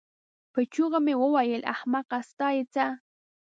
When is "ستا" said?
2.29-2.47